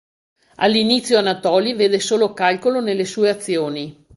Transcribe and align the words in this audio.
All'inizio 0.55 1.19
Anatolij 1.19 1.75
vede 1.75 1.99
solo 1.99 2.33
calcolo 2.33 2.81
nelle 2.81 3.05
sue 3.05 3.29
azioni. 3.29 4.03